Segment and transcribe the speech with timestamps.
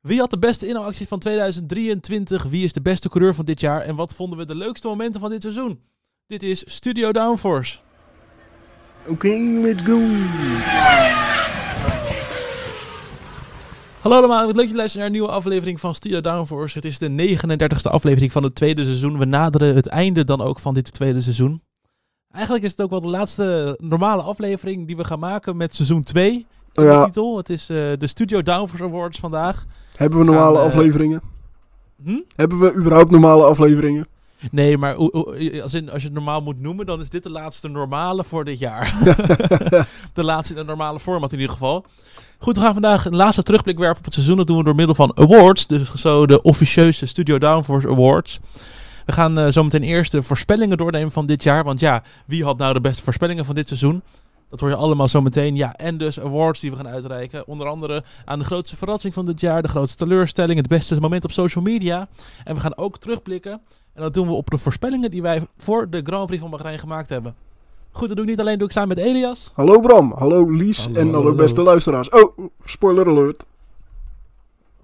[0.00, 2.42] Wie had de beste inhaalactie van 2023?
[2.42, 3.80] Wie is de beste coureur van dit jaar?
[3.80, 5.80] En wat vonden we de leukste momenten van dit seizoen?
[6.26, 7.78] Dit is Studio Downforce.
[9.06, 9.28] Oké,
[9.62, 9.98] let's go.
[14.00, 16.76] Hallo allemaal, leuk dat je luistert naar een nieuwe aflevering van Studio Downforce.
[16.78, 19.18] Het is de 39ste aflevering van het tweede seizoen.
[19.18, 21.62] We naderen het einde dan ook van dit tweede seizoen.
[22.30, 26.02] Eigenlijk is het ook wel de laatste normale aflevering die we gaan maken met seizoen
[26.02, 26.46] 2.
[26.72, 26.98] In Ja.
[27.00, 27.36] de titel.
[27.36, 29.64] Het is eh, de Studio Downforce Awards vandaag.
[30.00, 31.22] Hebben we normale afleveringen?
[32.04, 32.20] Hm?
[32.36, 34.06] Hebben we überhaupt normale afleveringen?
[34.50, 34.94] Nee, maar
[35.62, 38.44] als, in, als je het normaal moet noemen, dan is dit de laatste normale voor
[38.44, 38.94] dit jaar.
[40.12, 41.84] de laatste in een normale format in ieder geval.
[42.38, 44.36] Goed, we gaan vandaag een laatste terugblik werpen op het seizoen.
[44.36, 45.66] Dat doen we door middel van awards.
[45.66, 48.40] Dus zo de officieuze Studio Downforce Awards.
[49.06, 51.64] We gaan eh, zo meteen eerst de voorspellingen doornemen van dit jaar.
[51.64, 54.02] Want ja, wie had nou de beste voorspellingen van dit seizoen?
[54.50, 55.56] Dat hoor je allemaal zo meteen.
[55.56, 57.46] Ja, en dus awards die we gaan uitreiken.
[57.46, 59.62] Onder andere aan de grootste verrassing van dit jaar.
[59.62, 60.58] De grootste teleurstelling.
[60.58, 62.08] Het beste moment op social media.
[62.44, 63.52] En we gaan ook terugblikken.
[63.94, 66.78] En dat doen we op de voorspellingen die wij voor de Grand Prix van Bahrein
[66.78, 67.34] gemaakt hebben.
[67.92, 69.50] Goed, dat doe ik niet alleen, doe ik samen met Elias.
[69.54, 71.34] Hallo Bram, hallo Lies Hallo, en hallo, hallo.
[71.34, 72.08] beste luisteraars.
[72.08, 73.44] Oh, spoiler alert.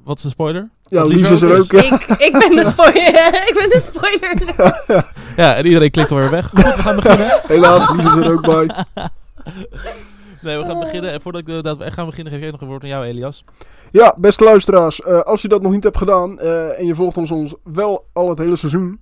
[0.04, 0.68] Wat is een spoiler?
[0.82, 1.72] Ja, Lies Lies is er ook ook.
[1.72, 1.88] is.
[1.88, 1.94] ja.
[1.94, 3.26] Ik, ik ben de spoiler.
[3.48, 5.04] ik ben de spoiler.
[5.36, 6.48] Ja, en iedereen klikt alweer weg.
[6.48, 7.40] Goed, we gaan beginnen.
[7.46, 8.70] Helaas, Lies is er ook bij.
[10.42, 11.12] Nee, we gaan beginnen.
[11.12, 12.88] En voordat ik, eh, dat we echt gaan beginnen, geef ik nog een woord aan
[12.88, 13.44] jou, Elias.
[13.92, 17.16] Ja, beste luisteraars, eh, als je dat nog niet hebt gedaan eh, en je volgt
[17.16, 19.00] ons, ons wel al het hele seizoen,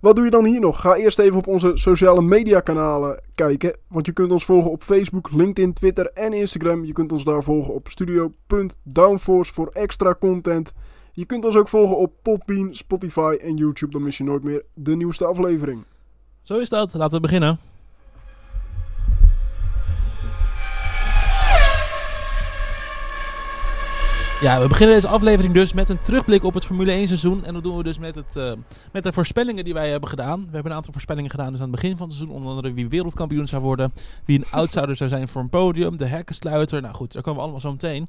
[0.00, 0.80] wat doe je dan hier nog?
[0.80, 4.82] Ga eerst even op onze sociale media kanalen kijken, want je kunt ons volgen op
[4.82, 6.84] Facebook, LinkedIn, Twitter en Instagram.
[6.84, 10.72] Je kunt ons daar volgen op studio.downforce voor extra content.
[11.12, 14.64] Je kunt ons ook volgen op Podbean, Spotify en YouTube, dan mis je nooit meer
[14.74, 15.84] de nieuwste aflevering.
[16.42, 16.94] Zo is dat.
[16.94, 17.73] Laten we beginnen.
[24.44, 27.44] Ja, we beginnen deze aflevering dus met een terugblik op het Formule 1 seizoen.
[27.44, 28.52] En dat doen we dus met, het, eh,
[28.92, 30.40] met de voorspellingen die wij hebben gedaan.
[30.46, 32.36] We hebben een aantal voorspellingen gedaan dus aan het begin van het seizoen.
[32.36, 33.92] Onder andere wie wereldkampioen zou worden.
[34.24, 35.96] Wie een outsider zou zijn voor een podium.
[35.96, 36.82] De hekkensluiter.
[36.82, 38.08] Nou goed, daar komen we allemaal zo meteen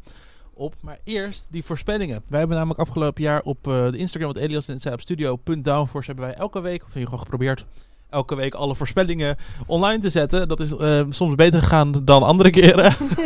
[0.53, 0.73] op.
[0.81, 2.23] Maar eerst die voorspellingen.
[2.27, 6.07] Wij hebben namelijk afgelopen jaar op eh, de Instagram, wat Elias net zei, op studio.downforce
[6.07, 7.65] hebben wij elke week, of in ieder geval geprobeerd,
[8.09, 10.47] elke week alle voorspellingen online te zetten.
[10.47, 12.85] Dat is eh, soms beter gegaan dan andere keren.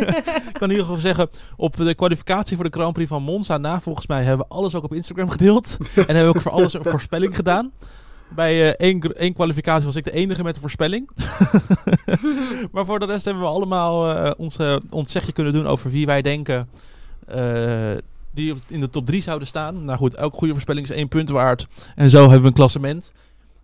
[0.49, 3.57] Ik kan in ieder geval zeggen, op de kwalificatie voor de Grand Prix van Monza
[3.57, 5.77] na, volgens mij, hebben we alles ook op Instagram gedeeld.
[5.95, 7.71] en hebben we ook voor alles een voorspelling gedaan.
[8.35, 11.09] Bij eh, één, kwalificatie was ik de enige met een voorspelling.
[12.71, 16.05] maar voor de rest hebben we allemaal ons, eh, ons zegje kunnen doen over wie
[16.05, 16.69] wij denken
[18.31, 19.85] die in de top 3 zouden staan.
[19.85, 21.67] Nou goed, elke goede voorspelling is één punt waard.
[21.95, 23.11] En zo hebben we een klassement.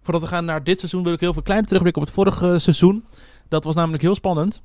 [0.06, 2.60] Voordat we gaan naar dit seizoen wil ik heel veel kleine terugblik op het vorige
[2.60, 3.06] seizoen.
[3.50, 4.62] Dat was namelijk heel spannend.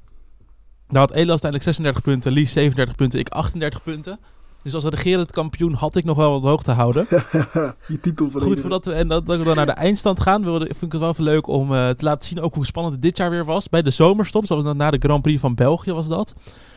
[0.89, 4.19] Daar had Elias uiteindelijk 36 punten, Lies 37 punten, ik 38 punten.
[4.63, 7.07] Dus als regerend kampioen had ik nog wel wat hoog te houden.
[7.89, 10.45] je titel voor Goed, voordat we, en dat, dat we dan naar de eindstand gaan,
[10.45, 12.95] wilde, vind ik het wel even leuk om eh, te laten zien ook hoe spannend
[12.95, 13.69] het dit jaar weer was.
[13.69, 16.35] Bij de zomerstop, dat was dan na de Grand Prix van België was dat.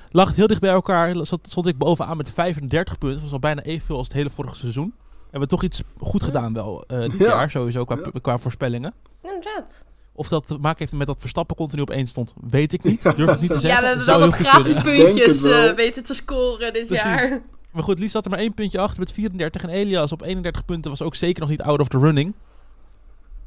[0.09, 3.13] Lag het heel dicht bij elkaar, zat, stond ik bovenaan met 35 punten.
[3.13, 4.93] Dat was al bijna evenveel als het hele vorige seizoen.
[5.33, 7.25] Hebben we toch iets goed gedaan wel eh, dit Ja.
[7.25, 8.19] jaar, sowieso qua, Ja.
[8.21, 8.93] qua voorspellingen.
[9.21, 9.85] Inderdaad.
[10.13, 13.01] Of dat te maken heeft met dat Verstappen continu op één stond, weet ik niet.
[13.01, 13.69] Durf ik niet te zeggen.
[13.69, 15.05] Ja, we hebben Zou wel wat gratis kunnen.
[15.05, 17.03] Puntjes eh, weten te scoren dit Precies.
[17.05, 17.41] jaar.
[17.71, 19.63] Maar goed, Lies zat er maar één puntje achter met 34.
[19.63, 22.33] En Elias op 31 punten was ook zeker nog niet out of the running.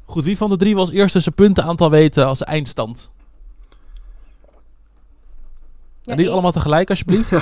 [0.05, 3.09] Goed, wie van de drie was eerst zijn puntenaantal weten als eindstand?
[6.01, 7.31] Ja, niet ik- allemaal tegelijk, alsjeblieft.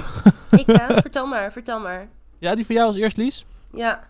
[0.51, 2.07] Ik, ja, vertel maar, vertel maar.
[2.39, 3.45] ja, die van jou als eerst, Lies.
[3.73, 4.07] Ja.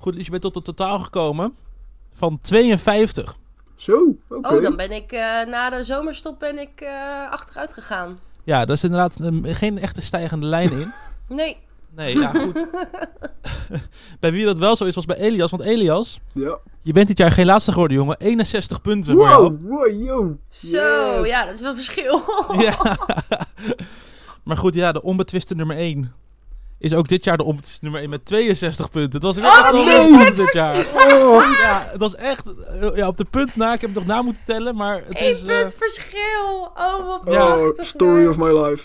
[0.00, 1.54] Goed, Lies, je bent tot het totaal gekomen
[2.14, 3.36] van 52.
[3.76, 4.54] Zo, oké.
[4.54, 8.18] Oh, dan ben ik eh, na de zomerstop ben ik eh, achteruit gegaan.
[8.44, 10.92] Ja, daar is inderdaad een- geen echte stijgende lijn in.
[11.28, 11.56] Nee.
[11.94, 12.66] Nee, ja, goed.
[14.20, 15.50] bij wie dat wel zo is, was bij Elias.
[15.50, 16.58] Want Elias, Ja.
[16.82, 18.16] je bent dit jaar geen laatste geworden, jongen.
[18.18, 19.42] 61 punten voor jou.
[19.42, 20.36] Wow, wow, yo.
[20.48, 21.28] Zo, Yes.
[21.28, 22.22] ja, dat is wel verschil.
[22.66, 22.76] Ja.
[24.44, 26.12] maar goed, ja, de onbetwiste nummer 1
[26.80, 29.12] is ook dit jaar de onbetwiste nummer 1 met 62 punten.
[29.12, 30.86] Het was weer Oh, echt een dit jaar.
[30.94, 31.44] Oh.
[31.62, 32.44] Ja, het was echt
[32.80, 33.72] eh, ja, op de punt na.
[33.72, 35.44] Ik heb het nog na moeten tellen, maar het Eén is...
[35.44, 36.72] eh, punt verschil.
[36.76, 37.46] Oh, wat Ja.
[37.46, 37.86] Oh, prachtig.
[37.86, 38.84] story of my life.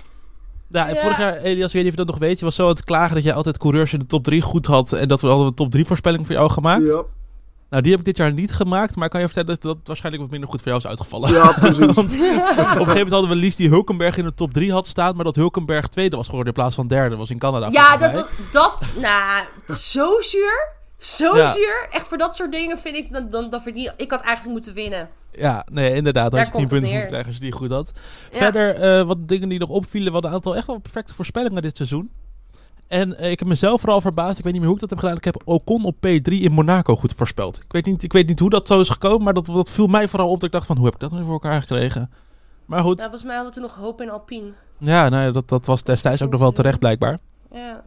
[0.70, 1.02] ja, en Ja.
[1.02, 2.84] vorig jaar, Elias, weet je of je dat nog weet, je was zo aan het
[2.84, 5.48] klagen dat jij altijd coureurs in de top 3 goed had en dat we hadden
[5.48, 6.88] een top 3 voorspelling voor jou gemaakt.
[6.88, 7.04] Ja,
[7.76, 9.78] Nou, die heb ik dit jaar niet gemaakt, maar ik kan je vertellen dat dat
[9.84, 11.34] waarschijnlijk wat minder goed voor jou is uitgevallen.
[11.34, 11.78] ja precies.
[11.78, 14.88] Want op een gegeven moment hadden we Lies die Hulkenberg in de top 3 had
[14.88, 17.16] staan, maar dat Hulkenberg tweede was geworden in plaats van derde.
[17.16, 17.68] was in Canada.
[17.72, 20.74] Ja, dat was, dat, nou, zo zuur.
[20.98, 21.48] Zo Ja.
[21.48, 21.88] zuur.
[21.92, 24.74] Echt voor dat soort dingen vind ik, dan, dan, dan verdien ik had eigenlijk moeten
[24.74, 25.10] winnen.
[25.32, 26.32] Ja, nee, inderdaad.
[26.32, 27.92] Daar Had je 10 komt het punten moeten krijgen als je die goed had.
[28.32, 28.38] Ja.
[28.38, 30.08] Verder, eh, wat dingen die nog opvielen.
[30.08, 32.12] We hadden een aantal echt wel perfecte voorspellingen dit seizoen.
[32.88, 34.38] En eh, ik heb mezelf vooral verbaasd.
[34.38, 35.18] Ik weet niet meer hoe ik dat heb gedaan.
[35.18, 37.58] Ik heb Ocon op P3 in Monaco goed voorspeld.
[37.58, 39.24] Ik weet niet, ik weet niet hoe dat zo is gekomen.
[39.24, 40.36] Maar dat, dat viel mij vooral op.
[40.36, 42.12] Dat ik dacht van, hoe heb ik dat nu voor elkaar gekregen?
[42.66, 43.02] Maar goed.
[43.02, 44.52] Volgens mij hadden we toen nog hoop in Alpine.
[44.78, 47.20] Ja, nou, ja, dat, dat was destijds ook nog wel terecht blijkbaar.
[47.52, 47.84] Ja.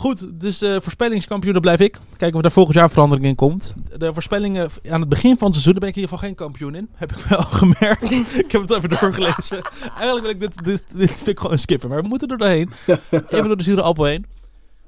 [0.00, 1.98] Goed, dus de voorspellingskampioen, dat blijf ik.
[2.16, 3.74] Kijken of er volgend jaar verandering in komt.
[3.96, 6.34] De voorspellingen aan het begin van het seizoen, daar ben ik in ieder geval geen
[6.36, 6.88] kampioen in.
[6.94, 8.10] Heb ik wel gemerkt.
[8.44, 9.60] ik heb het even doorgelezen.
[9.98, 12.70] Eigenlijk wil ik dit, dit, dit stuk gewoon skippen, maar we moeten er doorheen.
[13.10, 14.26] Even door de zure appel heen.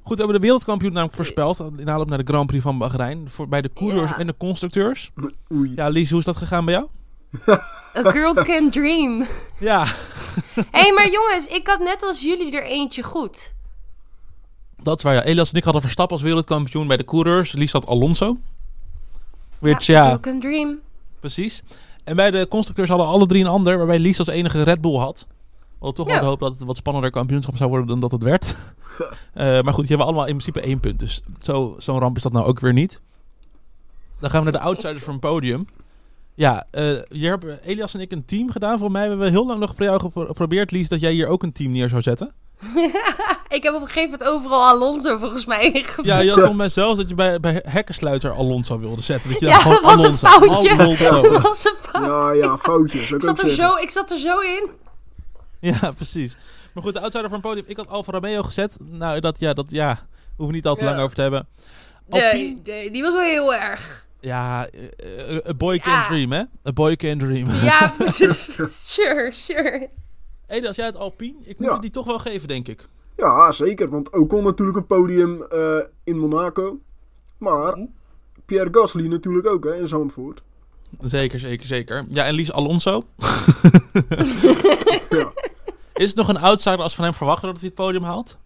[0.02, 1.62] Goed, we hebben de wereldkampioen namelijk voorspeld.
[1.76, 3.30] In aanloop naar de Grand Prix van Bahrein.
[3.30, 4.18] Voor, bij de coureurs Ja.
[4.18, 5.10] en de constructeurs.
[5.54, 5.72] Oei.
[5.76, 6.88] Ja, Lies, hoe is dat gegaan bij jou?
[8.06, 9.26] A girl can dream.
[9.60, 9.84] Ja,
[10.54, 13.54] Hé, hey, maar jongens, ik had net als jullie er eentje goed.
[14.82, 15.14] Dat is waar.
[15.14, 15.22] Ja.
[15.22, 17.52] Elias en ik hadden Verstappen als wereldkampioen bij de coureurs.
[17.52, 18.36] Lies had Alonso.
[19.58, 20.78] Which, ja, dream.
[21.20, 21.62] Precies.
[22.04, 24.96] En bij de constructeurs hadden alle drie een ander, waarbij Lies als enige Red Bull
[24.98, 25.26] had.
[25.28, 26.12] We hadden toch Ja.
[26.12, 28.54] wel de hoop dat het een wat spannender kampioenschap zou worden dan dat het werd.
[29.34, 30.98] Eh, maar goed, die hebben allemaal in principe één punt.
[30.98, 33.00] Dus zo- zo'n ramp is dat nou ook weer niet.
[34.18, 35.66] Dan gaan we naar de outsiders van het podium.
[36.34, 38.70] Ja, eh, hier hebben Elias en ik een team gedaan.
[38.78, 41.26] Volgens mij hebben we heel lang nog voor jou gepro- geprobeerd, Lies, dat jij hier
[41.26, 42.32] ook een team neer zou zetten.
[43.56, 45.86] ik heb op een gegeven moment overal Alonso volgens mij.
[46.02, 49.30] Ja, je had volgens mij zelfs dat je bij, bij Hekkensluiter Alonso wilde zetten.
[49.30, 50.72] Dat je Ja, daar gewoon dat was een Alonso- foutje.
[50.78, 51.22] Alonso.
[51.30, 52.04] Dat was een fout.
[52.06, 53.10] Ja, ja, foutjes.
[53.10, 54.70] Ik zat, er zo, ik zat er zo in.
[55.60, 56.36] Ja, precies.
[56.74, 57.64] Maar goed, de outsider van het podium.
[57.68, 58.76] Ik had Alfa Romeo gezet.
[58.80, 59.88] Nou, dat, ja, dat, ja,
[60.28, 60.90] hoeven we niet al te Ja.
[60.90, 61.48] lang over te hebben.
[62.08, 64.06] Alpine, Nee, nee, die was wel heel erg.
[64.20, 66.06] ja, eh, eh, a boy can Ja.
[66.06, 66.38] dream, hè?
[66.68, 67.46] A boy can dream.
[67.62, 68.48] Ja, precies.
[68.94, 69.88] sure, sure.
[70.66, 71.74] Als jij het Alpine, ik moet Ja.
[71.74, 72.88] je die toch wel geven, denk ik.
[73.16, 73.88] Ja, zeker.
[73.90, 76.78] Want Ocon natuurlijk een podium eh, in Monaco.
[77.38, 77.86] Maar
[78.44, 80.42] Pierre Gasly natuurlijk ook hè, in Zandvoort.
[81.00, 82.04] Zeker, zeker, zeker.
[82.08, 83.02] Ja, en Lies Alonso.
[85.10, 85.32] Ja.
[85.94, 88.38] Is het nog een outsider als van hem verwachten dat hij het podium haalt?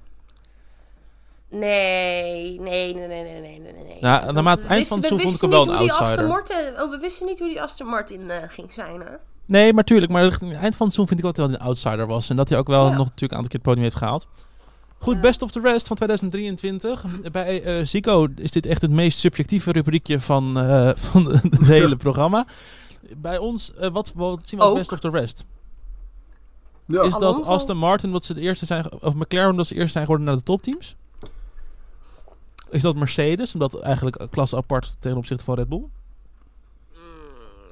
[1.50, 3.96] Nee, nee, nee, nee, nee, nee, nee, nee.
[4.00, 5.82] Ja, naarmate het We eind van het wisten- seizoen vond ik hem wel een wisten
[5.82, 6.28] niet hoe die Aston outsider.
[6.68, 9.12] Martin, oh, we wisten niet hoe die Aston Martin eh, ging zijn, hè?
[9.46, 10.12] Nee, maar tuurlijk.
[10.12, 12.30] Maar het eind van het seizoen vind ik hij wel een outsider was.
[12.30, 12.88] En dat hij ook wel Ja.
[12.96, 14.26] nog natuurlijk een aantal keer het podium heeft gehaald.
[14.98, 15.20] Goed, Ja.
[15.20, 17.04] best of the rest van 2023.
[17.32, 21.96] Bij eh Zico is dit echt het meest subjectieve rubriekje van, eh, van het hele
[21.96, 22.46] programma.
[23.16, 24.78] Bij ons, eh, wat, wat zien we als Ook.
[24.78, 25.44] best of the rest?
[26.86, 27.02] Ja.
[27.02, 27.44] Is dat?
[27.44, 30.36] Aston Martin, dat ze de eerste zijn, of McLaren, dat ze eerst zijn geworden naar
[30.36, 30.96] de topteams?
[32.70, 35.84] Is dat Mercedes, omdat eigenlijk een klasse apart ten opzichte van Red Bull?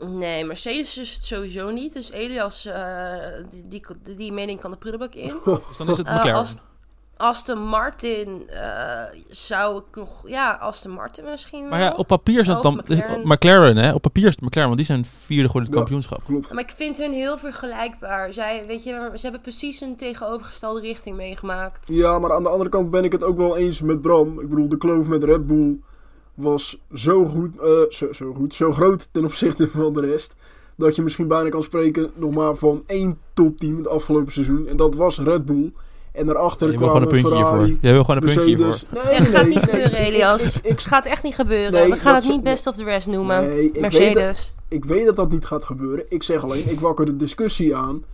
[0.07, 1.93] Nee, Mercedes is het sowieso niet.
[1.93, 3.15] Dus Elias, eh,
[3.51, 5.35] die, die, die mening kan de prullenbak in.
[5.69, 6.35] Dus dan is het Eh, McLaren.
[6.41, 6.71] Ast-
[7.17, 10.29] Aston Martin eh, zou ik nog...
[10.29, 11.97] Ja, Aston Martin misschien maar ja, wel.
[11.97, 13.21] op papier is het Of dan McLaren.
[13.29, 13.93] McLaren, hè?
[13.95, 15.77] Op papier is het McLaren, want die zijn vierde geworden in het Ja.
[15.79, 16.25] kampioenschap.
[16.25, 16.53] Klopt.
[16.53, 18.33] Maar ik vind hun heel vergelijkbaar.
[18.33, 21.87] Zij, weet je, ze hebben precies een tegenovergestelde richting meegemaakt.
[21.89, 24.41] Ja, maar aan de andere kant ben ik het ook wel eens met Bram.
[24.41, 25.79] Ik bedoel, de kloof met Red Bull
[26.35, 30.35] was zo goed, eh, zo, zo goed, zo groot ten opzichte van de rest.
[30.77, 34.67] Dat je misschien bijna kan spreken nog maar van één topteam het afgelopen seizoen.
[34.69, 35.73] En dat was Red Bull.
[36.13, 37.57] En daarachter Je wil gewoon kwamen een puntje hiervoor.
[37.59, 38.67] Ferrari, Jij wil gewoon een puntje hiervoor.
[38.67, 39.05] Mercedes.
[39.05, 40.57] Nee, Het gaat nee, niet nee, gebeuren, Elias.
[40.57, 41.73] ik- ik- Het gaat echt niet gebeuren.
[41.73, 43.41] Nee, We gaan het niet best of the rest noemen.
[43.49, 44.55] Nee, ik weet, dat, Mercedes.
[44.69, 46.05] ik weet dat dat niet gaat gebeuren.
[46.09, 48.05] Ik zeg alleen, ik wakker de discussie aan.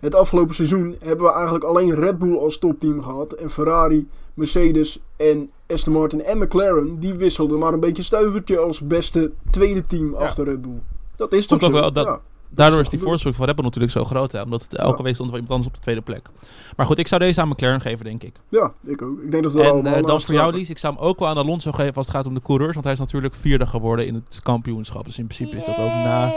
[0.00, 3.32] Het afgelopen seizoen hebben we eigenlijk alleen Red Bull als topteam gehad.
[3.32, 8.80] En Ferrari, Mercedes en Aston Martin en McLaren, die wisselden maar een beetje stuivertje als
[8.80, 10.80] beste tweede team achter Red Bull.
[11.16, 11.80] Dat is toch ook zo?
[11.80, 12.20] wel, dat- Ja.
[12.54, 14.32] Daardoor is die wel voorsprong van Red Bull natuurlijk zo groot.
[14.32, 14.42] Hè?
[14.42, 15.02] Omdat het elke Ja.
[15.04, 16.28] week stond er iemand anders op de tweede plek.
[16.76, 18.36] Maar goed, ik zou deze aan McLaren geven, denk ik.
[18.48, 19.20] ja, ik ook.
[19.22, 20.52] Ik denk dat we En eh, dan voor jou.
[20.52, 22.72] Lies, ik zou hem ook wel aan Alonso geven als het gaat om de coureurs.
[22.72, 25.04] Want hij is natuurlijk vierde geworden in het kampioenschap.
[25.04, 26.32] Dus in principe is dat ook na,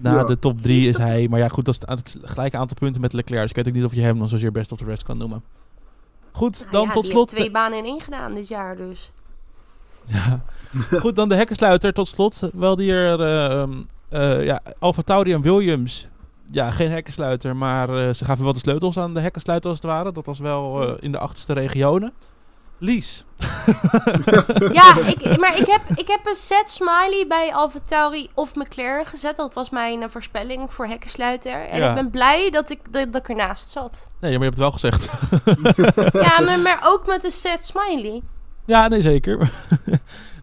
[0.00, 0.24] na Ja.
[0.24, 1.04] de top drie Precies, is toch?
[1.04, 1.28] hij.
[1.28, 3.40] Maar ja, goed, dat is het gelijke aantal punten met Leclerc.
[3.40, 5.18] Dus ik weet ook niet of je hem dan zozeer best of the rest kan
[5.18, 5.42] noemen.
[6.34, 7.28] Goed, Nou dan ja, tot slot...
[7.28, 9.10] twee banen in één gedaan dit jaar, dus.
[10.04, 10.42] Ja.
[11.02, 12.50] Goed, dan de hekkensluiter tot slot.
[12.54, 13.72] Wel die er, eh, ehm,
[14.08, 16.08] eh, ja, Alfa Tauri en Williams.
[16.50, 19.88] Ja, geen hekkensluiter, maar eh, ze gaven wel de sleutels aan de hekkensluiter als het
[19.88, 20.12] ware.
[20.12, 22.12] Dat was wel eh, in de achterste regionen.
[22.84, 23.24] Lies.
[24.72, 29.36] Ja, ik, maar ik heb, ik heb een set smiley bij AlphaTauri of McLaren gezet.
[29.36, 31.68] Dat was mijn eh, voorspelling voor hekkensluiter.
[31.68, 31.88] En Ja.
[31.88, 34.08] ik ben blij dat ik, dat, dat ik ernaast zat.
[34.20, 35.10] Nee, maar je hebt het wel gezegd.
[36.28, 38.22] Ja, maar, maar ook met een set smiley.
[38.64, 39.38] ja, nee, zeker.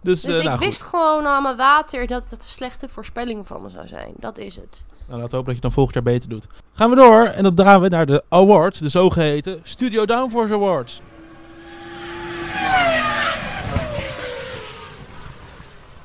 [0.04, 3.48] dus Dus eh, ik nou, wist gewoon aan mijn water dat het een slechte voorspelling
[3.48, 4.14] van me zou zijn.
[4.18, 4.86] Dat is het.
[5.08, 6.48] Nou, laten we hopen dat je dan volgend jaar beter doet.
[6.74, 11.02] Gaan we door en dan gaan we naar de awards, de zogeheten Studio Downforce Awards.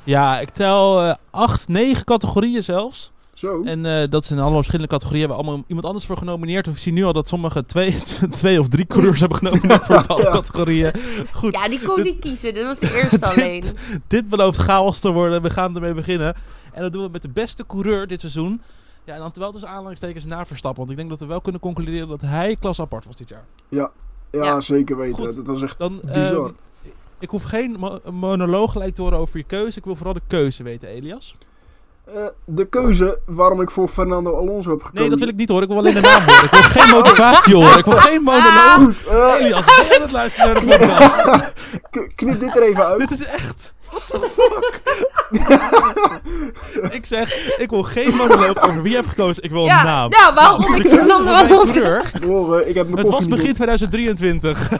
[0.05, 3.13] Ja, ik tel eh, acht, negen categorieën zelfs.
[3.35, 3.63] Zo.
[3.65, 5.27] En eh, dat zijn allemaal verschillende categorieën.
[5.29, 6.67] Hebben allemaal iemand anders voor genomineerd.
[6.67, 8.01] Ik zie nu al dat sommige twee,
[8.31, 10.31] twee of drie coureurs hebben genomineerd voor bepaalde Ja.
[10.31, 10.93] categorieën.
[11.33, 12.55] Goed, Ja, die kon niet kiezen.
[12.55, 13.65] Dat was de eerste alleen.
[14.07, 15.43] dit belooft chaos te worden.
[15.43, 16.35] We gaan ermee beginnen.
[16.73, 18.61] En dat doen we met de beste coureur dit seizoen.
[19.05, 20.79] Ja, en dan wel tussen aanhalingstekens na Verstappen.
[20.79, 23.45] Want ik denk dat we wel kunnen concluderen dat hij klas apart was dit jaar.
[23.69, 23.91] Ja,
[24.31, 24.61] Ja.
[24.61, 25.15] zeker weten.
[25.25, 25.37] Goed.
[25.37, 26.35] Dat was echt Dan, bizar.
[26.45, 26.51] ehm,
[27.19, 29.79] ik hoef geen mo- monoloog gelijk te horen over je keuze.
[29.79, 31.35] Ik wil vooral de keuze weten, Elias.
[32.05, 32.13] Eh,
[32.45, 35.01] de keuze waarom ik voor Fernando Alonso heb gekozen.
[35.01, 35.63] Nee, dat wil ik niet horen.
[35.65, 36.45] Ik wil alleen de naam horen.
[36.45, 37.79] Ik wil geen motivatie horen.
[37.79, 39.07] Ik wil geen monoloog.
[39.07, 41.53] Eh, Elias, ben je aan het luisteren naar de podcast?
[42.17, 42.99] knip dit er even uit.
[42.99, 43.75] Dit is echt...
[43.91, 44.81] What the fuck?
[46.91, 49.43] Ik zeg, ik wil geen monoloog over wie je hebt gekozen.
[49.43, 50.11] Ik wil een Ja, naam.
[50.11, 53.55] nou, waarom de ik Fernando Alonso eh, ik heb mijn Het was begin op.
[53.55, 54.71] 2023.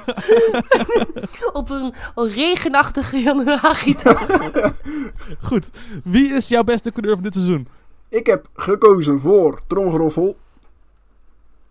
[1.53, 4.27] op een, regenachtige januari dag.
[5.49, 5.71] Goed.
[6.05, 7.69] Wie is jouw beste coureur van dit seizoen?
[8.09, 10.37] Ik heb gekozen voor Tromgeroffel.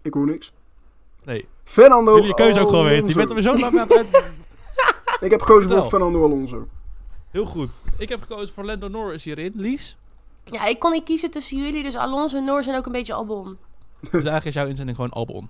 [0.02, 0.54] Ik hoor niks.
[1.24, 1.48] Nee.
[1.64, 3.08] Fernando Wil je je keuze ook gewoon weten?
[3.08, 4.24] Je bent er zo lang aan het uit.
[5.20, 5.82] Ik heb gekozen Vertel.
[5.82, 6.68] voor Fernando Alonso.
[7.36, 7.82] Heel goed.
[7.98, 9.52] Ik heb gekozen voor Lando Norris hierin.
[9.56, 9.98] Lies?
[10.44, 13.14] Ja, ik kon niet kiezen tussen jullie, dus Alonso en Norris en ook een beetje
[13.14, 13.58] Albon.
[14.00, 15.50] Dus eigenlijk is jouw inzending gewoon Albon.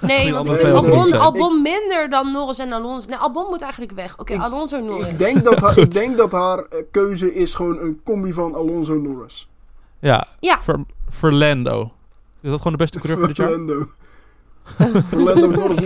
[0.00, 1.20] Nee, want ik vind Albon, zijn.
[1.20, 3.08] Albon minder dan Norris en Alonso.
[3.08, 4.18] Nee, Albon moet eigenlijk weg.
[4.18, 5.06] Oké, Alonso en Norris.
[5.06, 8.54] Ik denk dat haar, ik denk dat haar eh, keuze is gewoon een combi van
[8.54, 9.48] Alonso Norris.
[9.98, 10.26] Ja.
[10.38, 10.60] Ja.
[10.62, 11.92] Voor, voor Lando.
[12.40, 13.48] Is dat gewoon de beste coureur van dit jaar?
[13.48, 13.88] Fernando.
[15.08, 15.80] Fernando Norris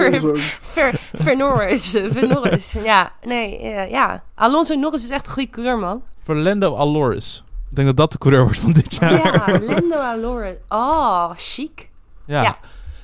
[0.61, 1.01] Ver-.
[1.13, 2.85] Ver.
[2.85, 4.23] Ja, nee, eh, ja.
[4.35, 6.03] Alonso Norris is echt een goede coureur, man.
[6.23, 7.45] Voor Lando Aloris.
[7.71, 9.13] Ik denk dat dat de coureur wordt van dit jaar.
[9.13, 10.53] Ja, Lando Alonso.
[10.69, 11.91] Oh, chic.
[12.25, 12.43] Ja.
[12.43, 12.57] Ja.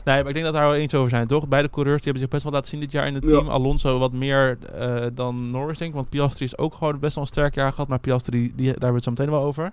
[0.05, 1.49] Nee, maar ik denk dat daar wel eens over zijn, toch?
[1.49, 3.29] Beide coureurs die hebben zich best wel laten zien dit jaar in het Ja.
[3.37, 3.49] team.
[3.49, 5.97] Alonso wat meer eh, dan Norris, denk ik.
[5.97, 7.89] Want Piastri is ook gewoon best wel een sterk jaar gehad.
[7.89, 9.73] Maar Piastri, die, daar hebben we het zo meteen wel over.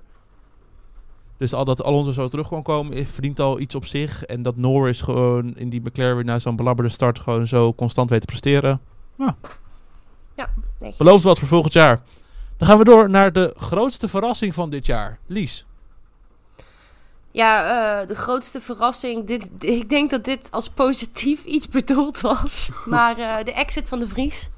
[1.38, 4.24] Dus al dat Alonso zo terug kon komen, eh, verdient al iets op zich.
[4.24, 8.10] En dat Norris gewoon in die McLaren weer na zo'n belabberde start gewoon zo constant
[8.10, 8.82] weet te presteren.
[10.79, 10.98] Netjes.
[10.98, 12.00] Belooft wat voor volgend jaar.
[12.58, 15.20] Dan gaan we door naar de grootste verrassing van dit jaar.
[15.25, 15.65] Lies.
[17.32, 17.63] Ja,
[18.01, 19.27] eh, de grootste verrassing.
[19.27, 22.72] Dit, ik denk dat dit als positief iets bedoeld was.
[22.86, 24.50] Maar eh, de exit van de Vries.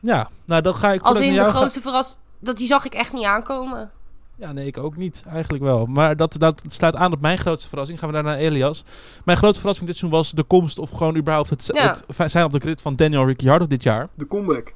[0.00, 1.02] Ja, nou dan ga ik...
[1.02, 2.18] Als in de grootste verrassing.
[2.38, 3.90] Dat die zag ik echt niet aankomen.
[4.36, 5.24] Ja, nee, ik ook niet.
[5.28, 5.86] Eigenlijk wel.
[5.86, 7.98] Maar dat, dat sluit aan op mijn grootste verrassing.
[7.98, 8.84] Gaan we daar naar Elias.
[9.24, 10.78] Mijn grootste verrassing dit seizoen was de komst...
[10.78, 11.96] of gewoon überhaupt het, Ja.
[12.16, 14.08] het zijn op de grid van Daniel Ricciardo dit jaar.
[14.14, 14.72] De comeback.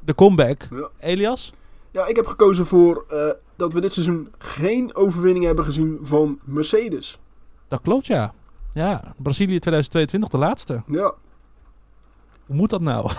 [0.00, 0.68] De comeback.
[0.70, 0.88] Ja.
[0.98, 1.52] Elias?
[1.90, 6.38] Ja, ik heb gekozen voor eh, dat we dit seizoen geen overwinning hebben gezien van
[6.44, 7.18] Mercedes.
[7.68, 8.32] Dat klopt, ja.
[8.72, 10.82] Ja, Brazilië 2022, de laatste.
[10.86, 11.14] Ja,
[12.46, 13.10] Hoe moet dat nou?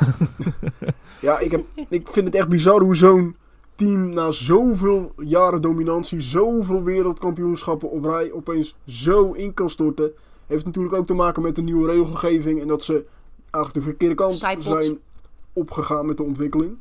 [1.22, 3.36] ja ik, heb, ik vind het echt bizar hoe zo'n
[3.82, 10.12] team na zoveel jaren dominantie, zoveel wereldkampioenschappen op rij, opeens zo in kan storten.
[10.48, 13.06] Heeft natuurlijk ook te maken met de nieuwe regelgeving en dat ze
[13.52, 15.00] eigenlijk de verkeerde kant zijn
[15.54, 16.78] opgegaan met de ontwikkeling.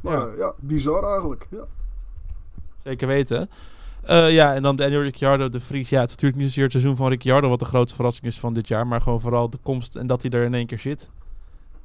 [0.00, 0.26] Maar Ja.
[0.26, 1.46] ja, ja bizar eigenlijk.
[1.50, 1.66] Ja.
[2.84, 3.50] Zeker weten.
[4.02, 5.88] Eh, ja, en dan Daniel Ricciardo, de Vries.
[5.88, 8.40] Ja, het is natuurlijk niet zozeer het seizoen van Ricciardo wat de grootste verrassing is
[8.40, 8.86] van dit jaar.
[8.86, 11.10] Maar gewoon vooral de komst en dat hij er in één keer zit.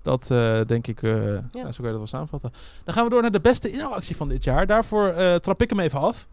[0.04, 1.42] Dat eh, denk ik, eh ja.
[1.52, 2.52] zo kan je dat wel samenvatten.
[2.84, 4.68] Dan gaan we door naar de beste inhaalactie van dit jaar.
[4.68, 6.28] Daarvoor eh, trap ik hem even af.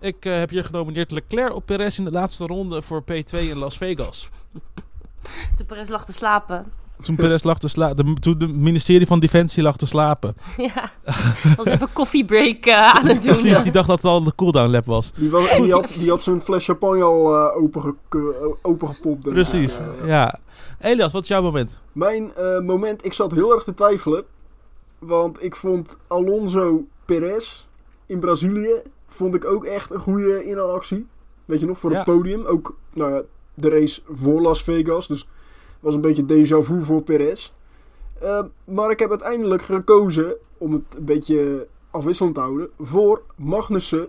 [0.00, 3.58] Ik eh, heb hier genomineerd Leclerc op Perez in de laatste ronde voor P2 in
[3.58, 4.28] Las Vegas.
[5.56, 6.72] De Perez lag te slapen.
[7.02, 8.14] Toen Perez lag te slapen.
[8.20, 10.34] Toen het ministerie van Defensie lag te slapen.
[10.74, 10.90] ja.
[11.56, 13.32] was even koffiebreak eh aan het doen.
[13.32, 15.12] Precies, die dacht dat het al de cooldown lap was.
[15.12, 17.94] Die, was, die had, die had zijn fles champagne al eh, openge,
[18.62, 19.22] opengepopt.
[19.22, 20.38] Precies, Ja, ja.
[20.80, 21.78] Elias, wat is jouw moment?
[21.92, 24.24] Mijn eh, moment, ik zat heel erg te twijfelen.
[24.98, 27.66] Want ik vond Alonso Perez
[28.06, 31.06] in Brazilië vond ik ook echt een goede inhaalactie.
[31.44, 31.96] Weet je nog, voor Ja.
[31.96, 32.44] het podium.
[32.44, 33.22] Ook nou ja,
[33.54, 35.06] de race voor Las Vegas.
[35.08, 35.28] Dus
[35.80, 37.52] was een beetje déjà vu voor Perez.
[38.20, 44.08] Eh, maar ik heb uiteindelijk gekozen, om het een beetje afwisselend te houden, voor Magnussen.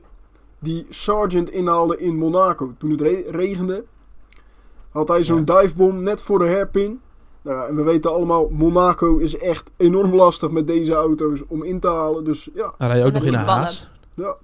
[0.59, 2.73] Die Sargent inhaalde in Monaco.
[2.77, 3.83] Toen het re- regende,
[4.91, 7.01] had hij zo'n divebom net voor de hairpin.
[7.41, 11.63] Nou ja, en we weten allemaal, Monaco is echt enorm lastig met deze auto's om
[11.63, 12.24] in te halen.
[12.24, 13.89] Dus ja, rij je ook En nog in een haas.
[14.13, 14.36] ja,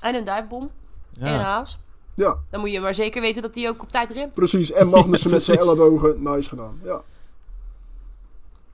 [0.00, 0.70] En een divebom.
[1.18, 1.40] En een Ja.
[1.40, 1.78] haas.
[2.14, 4.32] ja, Dan moet je maar zeker weten dat die ook op tijd remt.
[4.34, 4.72] precies.
[4.72, 6.80] En Magnussen met zijn ellebogen, nice gedaan.
[6.84, 7.02] Ja.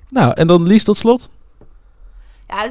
[0.08, 1.30] Nou, en dan Lies tot slot.
[2.52, 2.64] Ja,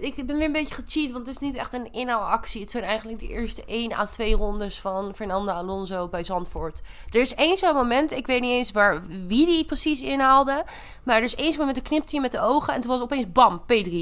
[0.00, 2.60] ik ben weer een beetje gecheat, want het is niet echt een inhaalactie.
[2.60, 6.82] Het zijn eigenlijk de eerste 1 à 2 rondes van Fernando Alonso bij Zandvoort.
[7.10, 10.64] Er is één zo'n moment, ik weet niet eens waar, wie die precies inhaalde.
[11.02, 13.00] Maar er is één zo'n moment, toen knipte hij met de ogen en toen was
[13.00, 13.92] opeens bam, P3.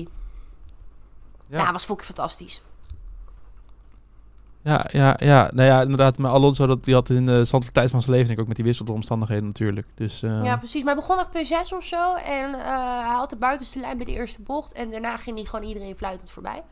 [1.49, 2.63] Ja, was fucking fantastisch.
[4.65, 5.51] Ja, ja, ja.
[5.55, 6.19] Nou ja, inderdaad.
[6.19, 8.47] Maar Alonso, dat, die had in de uh, tijd van zijn leven, denk ik, ook
[8.47, 9.87] met die wisselende omstandigheden natuurlijk.
[9.95, 10.45] Dus, uh...
[10.45, 10.83] Ja, precies.
[10.85, 12.15] Maar hij begon op P6 of zo.
[12.15, 12.63] En uh,
[13.01, 14.73] hij had de buitenste lijn bij de eerste bocht.
[14.73, 16.63] En daarna ging hij gewoon iedereen fluitend voorbij.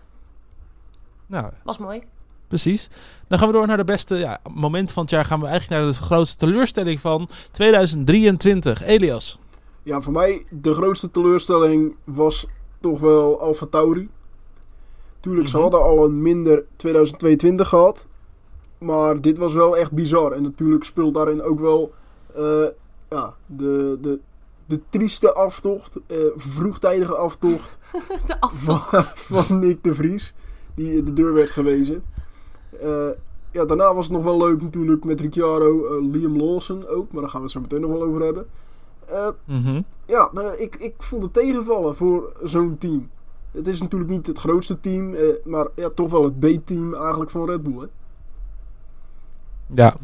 [1.26, 1.52] Nou.
[1.64, 2.02] Was mooi.
[2.48, 2.88] Precies.
[3.28, 5.24] Dan gaan we door naar de beste ja, moment van het jaar.
[5.24, 8.82] Gaan we eigenlijk naar de grootste teleurstelling van 2023.
[8.82, 9.38] Elias.
[9.82, 12.46] Ja, voor mij de grootste teleurstelling was
[12.80, 14.08] toch wel Alfa Tauri.
[15.22, 18.06] Tuurlijk, ze hadden al een minder 2022 gehad.
[18.78, 20.32] Maar dit was wel echt bizar.
[20.32, 21.92] En natuurlijk speelt daarin ook wel
[22.38, 22.66] uh,
[23.10, 24.18] ja, de, de,
[24.66, 27.78] de trieste aftocht, uh, vroegtijdige aftocht,
[28.26, 29.20] de aftocht.
[29.20, 30.34] Van, van, Nick de Vries,
[30.74, 32.04] die de deur werd gewezen.
[32.82, 33.08] Uh,
[33.50, 37.30] ja, daarna was het nog wel leuk natuurlijk met Ricciardo, Liam Lawson ook, maar daar
[37.30, 38.46] gaan we het zo meteen nog wel over hebben.
[39.44, 39.84] Mm -hmm.
[40.06, 43.10] Ja, maar ik, ik vond het tegenvallen voor zo'n team.
[43.52, 47.30] Het is natuurlijk niet het grootste team, eh, maar ja, toch wel het B-team eigenlijk
[47.30, 47.78] van Red Bull.
[47.78, 47.86] Hè?
[49.74, 49.94] Ja.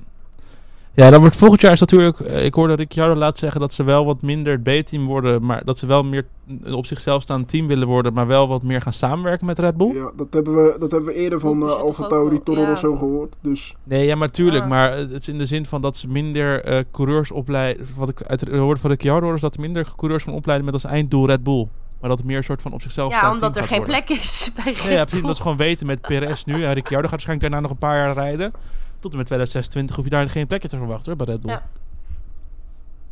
[0.98, 2.18] Ja, dan wordt volgend jaar is natuurlijk.
[2.18, 5.64] Uh, ik hoorde Ricciardo laat zeggen dat ze wel wat minder het B-team worden, maar
[5.64, 6.26] dat ze wel meer
[6.72, 9.94] op zichzelf staand team willen worden, maar wel wat meer gaan samenwerken met Red Bull.
[9.94, 12.68] Ja, dat hebben we, dat hebben we eerder van uh, Alfa Tauri Toro ja.
[12.68, 13.34] Rosso gehoord.
[13.40, 13.76] Dus.
[13.84, 14.62] Nee, ja, maar tuurlijk.
[14.62, 14.68] Ja.
[14.68, 17.86] Maar het is in de zin van dat ze minder uh, coureurs opleiden.
[17.96, 20.84] Wat ik uit hoorde van Ricciardo is dat er minder coureurs gaan opleiden met als
[20.84, 21.68] einddoel Red Bull.
[22.00, 24.04] Maar dat het meer soort van op zichzelf Ja, omdat er geen worden.
[24.04, 25.26] plek is bij Red nee, ja, precies.
[25.26, 26.64] Dat ze gewoon weten met Perez nu.
[26.64, 28.52] En Ricciardo gaat waarschijnlijk daarna nog een paar jaar rijden.
[28.98, 31.52] Tot en met 2026 hoef je daar geen plekje te verwachten hoor, bij Red Bull.
[31.52, 31.62] Ja.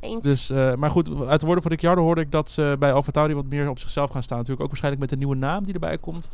[0.01, 0.23] Eens.
[0.23, 3.11] Dus, uh, maar goed, uit de woorden van Ricciardo hoorde ik dat ze bij Alfa
[3.11, 4.37] Tauri wat meer op zichzelf gaan staan.
[4.37, 6.31] Natuurlijk ook waarschijnlijk met de nieuwe naam die erbij komt.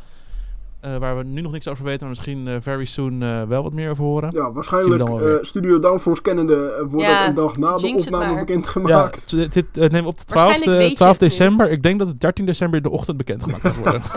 [0.85, 3.73] Uh, waar we nu nog niks over weten, maar misschien uh, very soon wel wat
[3.73, 4.31] meer over horen.
[4.33, 9.31] Ja, waarschijnlijk Studio Downforce kennende wordt ja, dat een dag na de opname bekendgemaakt.
[9.31, 10.59] Ja, dit, dit neem op de 12,
[10.93, 11.71] 12 december.
[11.71, 14.01] Ik denk dat het 13 december in de ochtend bekendgemaakt gaat worden.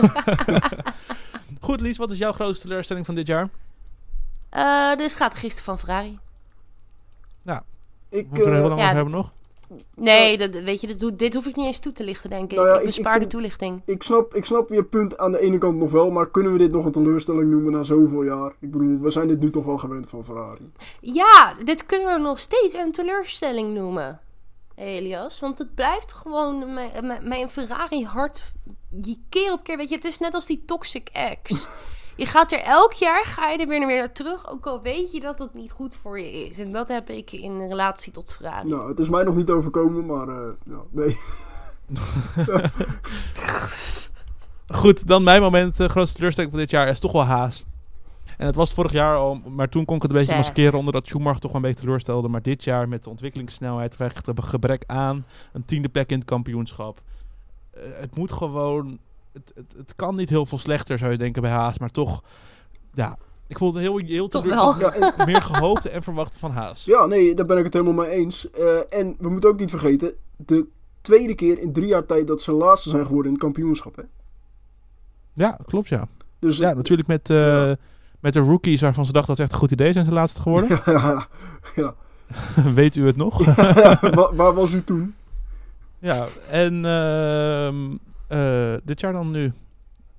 [1.67, 3.49] Goed, Lies, wat is jouw grootste teleurstelling van dit jaar?
[4.53, 6.19] Uh, de strategisten van Ferrari.
[7.41, 7.61] Nou,
[8.09, 9.31] ik, moeten we er heel lang ja, over hebben nog?
[9.95, 12.57] Nee, dat, weet je, dat, dit hoef ik niet eens toe te lichten, denk ik.
[12.57, 13.81] Nou ja, ik bespaar ik de toelichting.
[13.85, 16.57] ik, snap, ik snap je punt aan de ene kant nog wel, maar kunnen we
[16.57, 18.53] dit nog een teleurstelling noemen na zoveel jaar?
[18.59, 20.71] Ik bedoel, we zijn dit nu toch wel gewend van Ferrari.
[21.01, 24.19] Ja, dit kunnen we nog steeds een teleurstelling noemen,
[24.75, 25.39] Elias.
[25.39, 28.43] Want het blijft gewoon mijn, mijn, Ferrari-hart
[28.89, 29.77] die keer op keer.
[29.77, 31.67] Weet je, het is net als die toxic ex.
[32.17, 35.11] Je gaat er elk jaar, ga je er weer, weer naar terug, ook al weet
[35.11, 36.59] je dat het niet goed voor je is.
[36.59, 38.69] En dat heb ik in relatie tot Ferrari.
[38.69, 41.17] Nou, het is mij nog niet overkomen, maar eh, ja, nee.
[44.67, 47.65] Goed, dan mijn moment, de grootste teleurstelling van dit jaar is toch wel Haas.
[48.37, 50.45] En het was vorig jaar al, maar toen kon ik het een beetje Sad.
[50.45, 52.27] maskeren onder dat Schumacher toch wel een beetje teleurstelde.
[52.27, 56.27] Maar dit jaar met de ontwikkelingssnelheid, echt een gebrek aan een tiende plek in het
[56.27, 57.01] kampioenschap.
[57.71, 58.99] Eh, het moet gewoon,
[59.37, 62.23] het, het, het kan niet heel veel slechter zou je denken bij Haas, maar toch,
[62.93, 64.79] ja, ik vond het heel, heel Toch teleur- wel.
[64.79, 66.85] Ja, en- meer gehoopt en verwacht van Haas.
[66.85, 68.49] ja, nee, daar ben ik het helemaal mee eens.
[68.51, 70.65] Eh, en we moeten ook niet vergeten, de
[71.01, 73.95] tweede keer in drie jaar tijd dat ze laatste zijn geworden in het kampioenschap.
[73.95, 74.01] Hè?
[75.33, 76.07] Ja, klopt ja.
[76.39, 77.75] Dus Ja, natuurlijk met, eh, Ja.
[78.19, 80.41] met de rookies waarvan ze dachten dat het echt een goed idee zijn ze laatste
[80.41, 80.81] geworden.
[80.85, 81.27] ja,
[81.75, 81.93] ja.
[82.73, 83.45] Weet u het nog?
[84.01, 85.15] Wa- waar was u toen?
[85.99, 87.95] Ja, en ehm,
[88.27, 89.53] eh, dit jaar dan nu.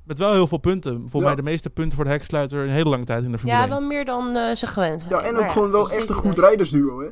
[0.05, 1.05] Met wel heel veel punten.
[1.09, 1.27] Voor Ja.
[1.27, 3.59] mij de meeste punten voor de heksluiter in een hele lange tijd in de Formule
[3.59, 3.73] Ja, 1.
[3.79, 5.15] wel meer dan eh, ze gewend zijn.
[5.15, 6.39] Ja, en Maar ook gewoon wel echt een goed best.
[6.39, 7.07] rijdersduo, hè?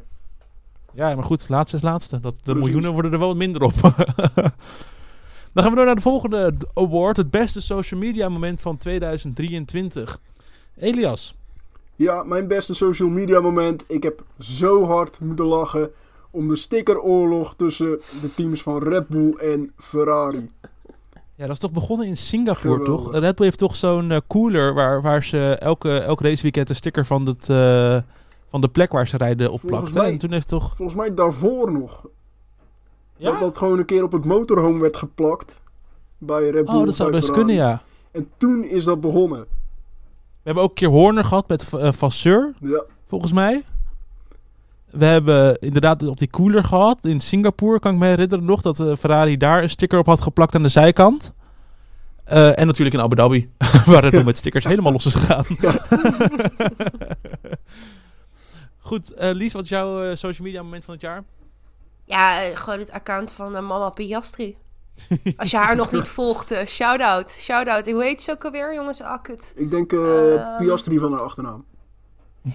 [0.92, 2.20] Ja, maar goed, laatste is laatste.
[2.20, 2.62] Dat, de Precies.
[2.62, 3.72] miljoenen worden er wel wat minder op.
[5.52, 7.16] dan gaan we door naar de volgende award.
[7.16, 10.20] Het beste social media moment van 2023.
[10.78, 11.34] Elias.
[11.96, 13.84] Ja, mijn beste social media moment.
[13.88, 15.90] Ik heb zo hard moeten lachen
[16.30, 20.50] om de stickeroorlog tussen de teams van Red Bull en Ferrari.
[21.36, 23.04] Ja, dat is toch begonnen in Singapore, Geweldig.
[23.04, 23.12] toch?
[23.20, 27.06] Red Bull heeft toch zo'n eh, cooler waar, waar ze elke, elk raceweekend een sticker
[27.06, 27.98] van, het, eh,
[28.48, 29.94] van de plek waar ze rijden opplakten.
[30.02, 30.76] mij- En toen heeft toch...
[30.76, 32.06] Volgens mij daarvoor nog.
[33.16, 33.30] Ja?
[33.30, 35.60] Dat dat gewoon een keer op het motorhome werd geplakt.
[36.18, 36.74] Bij Red Bull.
[36.74, 37.82] Oh, dat zou bij best kunnen, ja.
[38.10, 39.40] En toen is dat begonnen.
[39.40, 43.64] We hebben ook een keer Horner gehad met uh, Vasseur, Ja, volgens mij.
[44.98, 48.80] We hebben inderdaad op die cooler gehad in Singapore, kan ik me herinneren nog, dat
[48.80, 51.32] eh, Ferrari daar een sticker op had geplakt aan de zijkant.
[52.24, 53.50] Eh, en natuurlijk in Abu Dhabi,
[53.92, 55.44] waar het met stickers helemaal los is gegaan.
[58.80, 61.24] Goed, eh, Lies, wat is jouw eh, social media moment van het jaar?
[62.04, 64.56] Ja, gewoon het account van eh, Mama Piastri.
[65.36, 67.30] Als je haar nog niet volgt, shout-out.
[67.30, 67.90] Shout-out.
[67.90, 69.00] Hoe heet ze ook alweer, jongens?
[69.00, 69.52] Ah, kut.
[69.56, 70.58] ik denk eh Ehm.
[70.58, 71.64] Piastri van haar achternaam.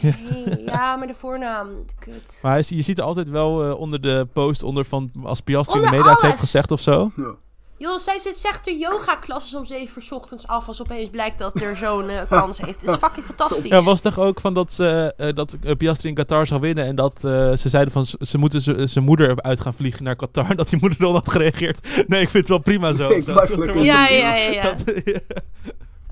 [0.02, 1.68] Nee, ja, maar de voornaam.
[2.00, 2.40] Kut.
[2.42, 5.76] Maar hij je ziet er altijd wel eh, onder de post onder van als Piastri
[5.80, 7.12] Onder de media heeft gezegd of zo.
[7.16, 7.32] Ja.
[7.78, 11.38] Joh, zij zit, zegt de yoga-klassen om 7 uur 's ochtends af als opeens blijkt
[11.40, 12.82] dat er zo'n eh, kans heeft.
[12.82, 13.70] Het is fucking fantastisch.
[13.72, 16.86] Ja, was toch ook van dat, ze, eh, dat Piastri in Qatar zou winnen.
[16.86, 20.16] En dat eh, ze zeiden van ze, moeten ze- zijn moeder uit gaan vliegen naar
[20.16, 20.50] Qatar.
[20.50, 21.88] En dat die moeder dan had gereageerd.
[22.08, 23.08] Nee, ik vind het wel prima zo.
[23.34, 24.64] Was ja, ja, ja.
[24.64, 25.20] Dat- ja.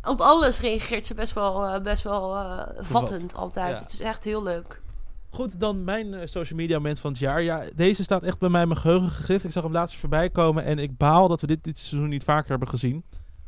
[0.04, 3.76] Op alles reageert ze best wel, eh, best wel eh, vattend altijd.
[3.76, 3.82] Ja.
[3.82, 4.82] Het is echt heel leuk.
[5.30, 7.42] Goed, dan mijn eh, social media moment van het jaar.
[7.42, 9.44] Ja, deze staat echt bij mij in mijn geheugen gegrift.
[9.44, 10.64] Ik zag hem laatst voorbij komen.
[10.64, 13.04] En ik baal dat we dit dit seizoen niet vaker hebben gezien.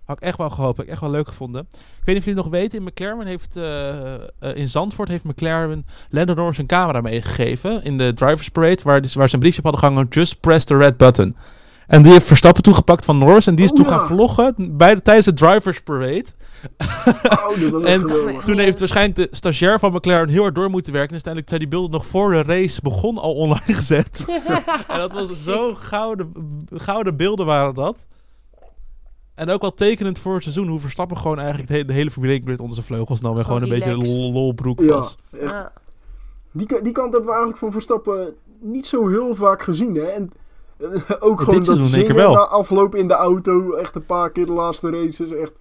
[0.06, 0.78] Had ik echt wel gehoopt.
[0.78, 1.62] Had ik echt wel leuk gevonden.
[1.72, 2.80] Ik weet niet of jullie nog weten.
[2.80, 3.56] In McLaren heeft...
[4.58, 7.84] in Zandvoort heeft McLaren Lando Norris een camera meegegeven.
[7.84, 8.84] In de Drivers Parade.
[8.84, 10.08] Waar, dus, waar ze een briefje op hadden gehangen.
[10.10, 11.36] Just press the red button.
[11.92, 13.48] En die heeft Verstappen toegepakt van Norris.
[13.48, 13.98] En die is Oh, toen ja.
[13.98, 16.26] gaan vloggen bij de, tijdens de Drivers Parade.
[17.30, 18.44] Oh, dat En geweldig.
[18.44, 21.16] Toen heeft waarschijnlijk de stagiair van McLaren heel hard door moeten werken.
[21.18, 24.26] En uiteindelijk zijn die beelden nog voor de race begon al online gezet.
[24.88, 26.32] en dat was zo gouden,
[26.74, 28.08] gouden beelden waren dat.
[29.36, 32.12] En ook wel tekenend voor het seizoen hoe Verstappen gewoon eigenlijk de hele, de hele
[32.12, 33.38] Formule 1 grid onder zijn vleugels nam.
[33.38, 35.18] En gewoon Gewoon een beetje een lolbroek Ja, was.
[35.42, 35.52] echt.
[35.52, 35.72] Ja.
[36.52, 39.96] Die, die kant hebben we eigenlijk van Verstappen niet zo heel vaak gezien.
[39.96, 40.04] Hè?
[40.06, 40.32] En
[40.78, 40.88] eh,
[41.20, 42.34] ook gewoon dat zingen wel.
[42.34, 43.74] na afloop in de auto.
[43.74, 45.32] Echt een paar keer de laatste races.
[45.32, 45.54] Echt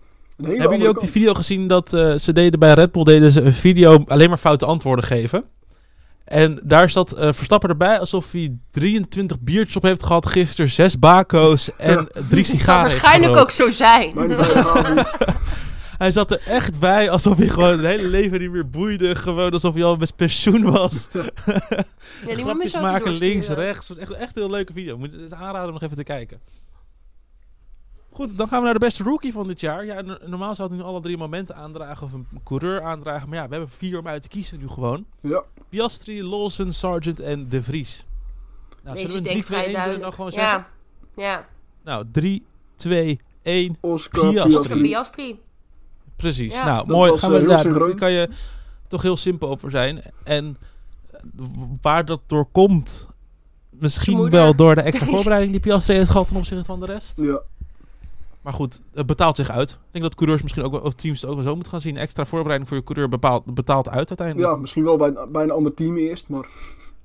[0.43, 3.41] Hebben jullie ook die video gezien dat eh, ze deden bij Red Bull deden ze
[3.41, 5.45] een video alleen maar foute antwoorden geven?
[6.25, 10.99] En daar zat eh, Verstappen erbij alsof hij 23 biertjes op heeft gehad gisteren, zes
[10.99, 12.91] bako's en drie Het sigaren.
[12.91, 14.13] heeft waarschijnlijk ook zo zijn.
[16.01, 19.15] Hij zat er echt bij alsof hij gewoon het hele leven niet meer boeide.
[19.15, 21.09] Gewoon alsof hij al met pensioen was.
[22.27, 23.89] Ja, die moet me Grapjes maken links, rechts.
[23.89, 24.99] Het was echt, echt een heel leuke video.
[24.99, 26.41] Moet het is aanraden om nog even te kijken.
[28.21, 29.85] Goed, dan gaan we naar de beste rookie van dit jaar.
[29.85, 33.29] Ja, no- normaal zou het nu alle drie momenten aandragen of een coureur aandragen.
[33.29, 35.05] Maar ja, we hebben vier om uit te kiezen nu gewoon.
[35.21, 38.05] Ja, Piastri, Lawson, Sargent en De Vries.
[38.83, 40.03] Nou, Deze zullen we denk een 3, 2, vrij 1 er duidelijk.
[40.03, 40.67] dan gewoon zeggen?
[41.17, 41.47] Ja, ja.
[41.85, 43.77] Nou, 3, 2, 1.
[43.81, 44.57] Oscar Piastri.
[44.57, 44.83] Oscar Piastri.
[44.83, 45.41] Piastri.
[46.17, 46.55] Precies.
[46.55, 46.65] Ja.
[46.65, 47.11] Nou, Dat mooi.
[47.11, 48.29] was, Gaan we, eh, daar kan je
[48.89, 50.03] toch heel simpel over zijn.
[50.25, 50.57] En
[51.11, 51.21] eh,
[51.81, 53.07] waar dat door komt,
[53.71, 57.21] misschien wel door de extra voorbereiding die Piastri heeft gehad ten opzichte van de rest.
[57.21, 57.41] Ja,
[58.43, 59.71] Maar goed, het betaalt zich uit.
[59.71, 61.81] Ik denk dat coureurs misschien ook wel, of teams het ook wel zo moeten gaan
[61.81, 61.97] zien.
[61.97, 64.49] Extra voorbereiding voor je coureur bepaalt, betaalt uit uiteindelijk.
[64.49, 66.47] ja, misschien wel bij, bij een ander team eerst, maar...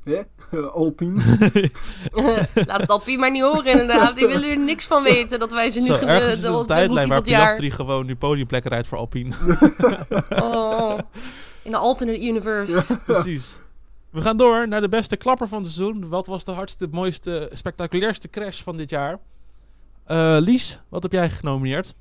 [0.04, 0.22] Hè?
[0.74, 1.22] Alpine.
[2.68, 4.16] Laat het Alpine maar niet horen inderdaad.
[4.16, 6.42] Die willen er niks van weten dat wij ze nu Zo, gaan ergens de, is
[6.42, 7.60] de, een de tijdlijn waar rookie van het jaar.
[7.60, 9.36] Piastri gewoon nu podiumplekken rijdt voor Alpine.
[10.30, 10.98] Oh,
[11.64, 13.00] in een alternate universe.
[13.06, 13.60] Precies.
[14.10, 16.10] We gaan door naar de beste klapper van het seizoen.
[16.10, 19.20] Wat was de hardste, mooiste, spectaculairste crash van dit jaar?
[20.06, 21.94] Eh, Lies, wat heb jij genomineerd?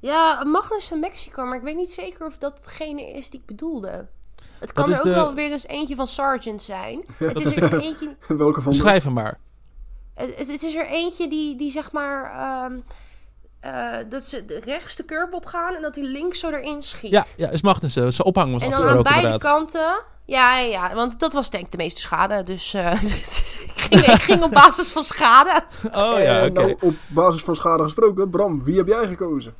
[0.00, 3.46] Ja, Magnus in Mexico, maar ik weet niet zeker of dat hetgene is die ik
[3.46, 4.06] bedoelde.
[4.58, 7.04] Het kan er ook de- wel weer eens eentje van Sargent zijn.
[7.18, 8.68] het is is er de- eentje, Welke van de...
[8.78, 9.38] Beschrijf hem maar.
[10.14, 12.30] het, het- het is er eentje die, die zeg maar...
[12.32, 12.78] ehm,
[13.60, 16.82] eh, dat ze de rechts de curb op gaan en dat hij links zo erin
[16.82, 17.10] schiet.
[17.10, 18.12] Ja, ja is Magnussen.
[18.12, 19.42] Zijn ophang was en dan aan beide inderdaad.
[19.42, 20.02] kanten.
[20.24, 22.42] Ja, ja, ja, want dat was denk ik de meeste schade.
[22.42, 23.02] Dus eh,
[23.90, 25.62] ging, ik ging op basis van schade.
[25.84, 26.60] Oh ja, Eh, oké.
[26.60, 28.30] Nou, op basis van schade gesproken.
[28.30, 29.54] Bram, wie heb jij gekozen?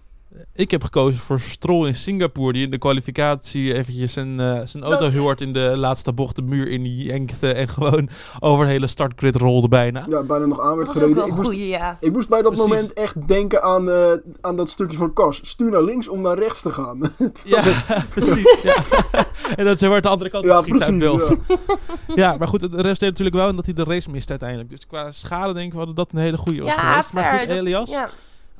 [0.54, 4.82] Ik heb gekozen voor Stroll in Singapore, die in de kwalificatie eventjes zijn, eh, zijn
[4.84, 8.08] auto Dat- heel hard in de laatste bocht de muur in jankte en gewoon
[8.40, 10.06] over de hele startgrid rolde bijna.
[10.08, 11.16] Ja, bijna nog aan werd Dat was ook gereden.
[11.16, 11.96] wel Ik moest, goeie, ja.
[12.00, 12.68] ik moest bij dat Precies.
[12.72, 15.40] moment echt denken aan, eh, aan dat stukje van Kas.
[15.42, 16.98] Stuur naar links om naar rechts te gaan.
[17.44, 17.62] Ja,
[18.14, 18.58] precies.
[18.62, 18.74] Ja.
[19.56, 20.98] en dat ze waar de andere kant Ja, uit precies.
[20.98, 21.36] beeld.
[21.48, 22.14] Ja.
[22.14, 24.70] Ja, maar goed, het resteert natuurlijk wel in dat hij de race mist uiteindelijk.
[24.70, 27.12] Dus qua schade denk ik wel dat dat een hele goede was Ja, geweest.
[27.12, 28.08] Maar goed, dat- Elias, Ja.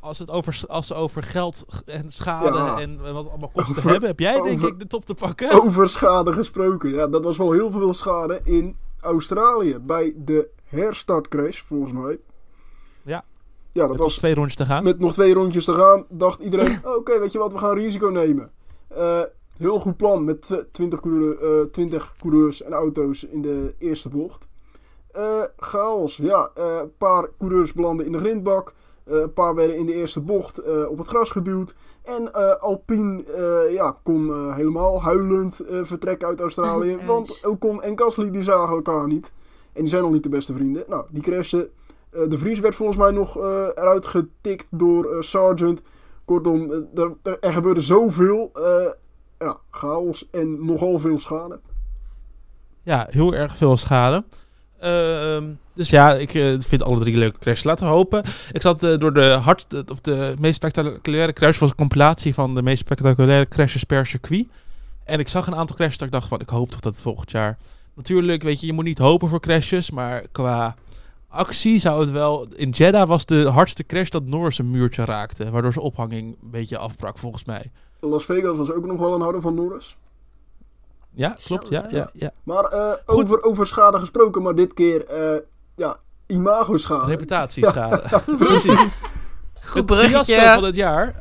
[0.07, 2.81] Als, het over, als ze over geld en schade Ja.
[2.81, 5.51] en wat allemaal kosten Over- hebben, heb jij denk ik de top te pakken.
[5.63, 6.91] Over schade gesproken.
[6.91, 9.79] Ja, dat was wel heel veel schade in Australië.
[9.79, 12.19] Bij de herstartcrash, volgens mij.
[13.03, 13.25] Ja.
[13.73, 14.85] Ja, dat Met nog was twee rondjes te gaan.
[14.85, 16.05] met nog twee rondjes te gaan.
[16.09, 18.51] Dacht iedereen, oké, weet je wat, we gaan risico nemen.
[18.89, 19.21] Eh,
[19.57, 24.09] heel goed plan met tw- 20, coureur, eh, 20 coureurs en auto's in de eerste
[24.09, 24.45] bocht.
[25.13, 26.51] Eh, chaos, ja.
[26.55, 28.75] Een paar coureurs belanden in de grindbak.
[29.07, 31.75] Eh, een paar werden in de eerste bocht eh, op het gras geduwd.
[32.03, 36.99] En eh, Alpine eh, ja, kon eh, helemaal huilend eh, vertrekken uit Australië.
[37.07, 39.33] Want Ocon en Gasly die zagen elkaar niet.
[39.73, 40.85] En die zijn al niet de beste vrienden.
[40.89, 41.71] Nou, die crashten.
[42.11, 43.43] Eh, de Vries werd volgens mij nog eh,
[43.75, 45.83] eruit getikt door Sargent.
[46.25, 48.51] Kortom, er, er, er gebeurde zoveel.
[48.55, 48.87] eh,
[49.39, 51.61] ja, chaos en nogal veel schade.
[52.83, 54.25] Ja, heel erg veel schade.
[54.81, 57.65] Ehm, dus ja, ik eh, vind alle drie leuke crashes.
[57.65, 58.25] Laten we hopen.
[58.53, 62.55] Ik zat eh, door de hard, of de meest spectaculaire crash was een compilatie van
[62.55, 64.47] de meest spectaculaire crashes per circuit.
[65.05, 67.03] En ik zag een aantal crashes dat ik dacht van, ik hoop toch dat het
[67.03, 67.59] volgend jaar.
[67.95, 70.75] Natuurlijk, weet je, je moet niet hopen voor crashes, maar qua
[71.29, 72.47] actie zou het wel...
[72.55, 75.51] In Jeddah was de hardste crash dat Norris een muurtje raakte.
[75.51, 77.71] Waardoor zijn ophanging een beetje afbrak, volgens mij.
[78.01, 79.97] Las Vegas was ook nog wel een houder van Norris.
[81.17, 81.69] Ja, klopt.
[81.69, 82.11] Ja, ja.
[82.13, 82.31] ja.
[82.43, 85.41] Maar eh, over, over schade gesproken, maar dit keer, eh
[85.77, 87.07] ja, imago-schade.
[87.07, 88.03] Reputatieschade.
[88.39, 88.99] Precies.
[89.65, 91.15] Goed Het fiasco van het jaar.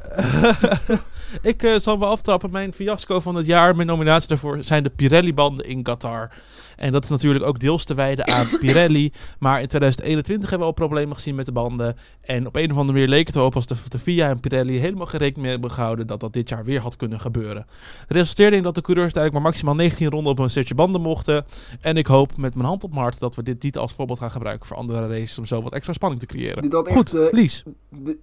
[1.41, 2.51] ik eh, zal wel aftrappen.
[2.51, 6.31] Mijn fiasco van het jaar, mijn nominatie daarvoor, zijn de Pirelli-banden in Qatar.
[6.75, 9.11] En dat is natuurlijk ook deels te wijden aan Pirelli.
[9.39, 11.95] Maar in 2021 hebben we al problemen gezien met de banden.
[12.21, 14.79] En op een of andere manier leek het erop als de, de FIA en Pirelli
[14.79, 17.65] helemaal geen rekening mee hebben gehouden dat dat dit jaar weer had kunnen gebeuren.
[17.99, 21.01] Het resulteerde in dat de coureurs uiteindelijk maar maximaal 19 ronden op een setje banden
[21.01, 21.45] mochten.
[21.81, 24.19] En ik hoop met mijn hand op mijn hart dat we dit niet als voorbeeld
[24.19, 26.61] gaan gebruiken voor andere races om zo wat extra spanning te creëren.
[26.61, 27.63] Dit had echt, Goed, eh, Lies.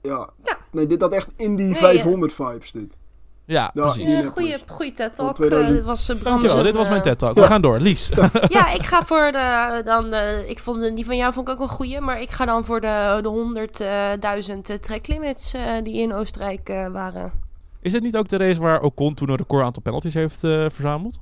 [0.03, 0.31] Ja.
[0.71, 2.97] Nee, dit had echt Indy Nee, 500 vibes, dit.
[3.45, 4.21] Ja, Ja, precies.
[4.21, 5.35] Eh, goeie, goeie TED Talk.
[5.35, 5.71] 2000.
[5.71, 7.35] Eh, dit was uh, Dankjewel, dit was mijn TED Talk.
[7.35, 7.79] We gaan door.
[7.81, 8.11] Lies.
[8.49, 9.81] Ja, ik ga voor de.
[9.85, 12.01] Dan, de- ik vond de- die van jou vond ik ook een goeie.
[12.01, 16.87] Maar ik ga dan voor de, de 100.000 uh, tracklimits eh, die in Oostenrijk eh,
[16.89, 17.33] waren.
[17.81, 20.51] Is dit niet ook de race waar Ocon toen een record aantal penalties heeft eh,
[20.69, 21.19] verzameld?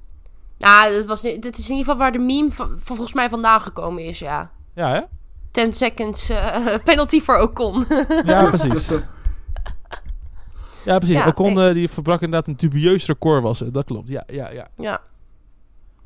[0.59, 3.29] Nou, dat was, dit is in ieder geval waar de meme van, van volgens mij
[3.29, 4.51] vandaan gekomen is, ja.
[4.75, 5.01] Ja, hè?
[5.51, 7.85] 10 seconds eh, penalty voor Ocon.
[8.25, 8.93] Ja, precies.
[10.85, 11.17] Ja, precies.
[11.17, 13.75] Ja, Ocon eh, die verbrak inderdaad een dubieus record was het.
[13.75, 14.09] Dat klopt.
[14.09, 14.67] Ja, ja, ja.
[14.77, 15.01] ja.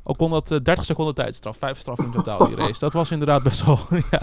[0.03, 1.57] Ocon had eh, 30 seconden tijdstraf.
[1.57, 2.79] Vijf straffen in totaal die race.
[2.79, 3.79] Dat was inderdaad best wel...
[4.11, 4.19] ja.